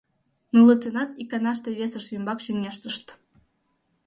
[0.53, 3.05] Нылытынат иканаште весыж ӱмбак чоҥештышт.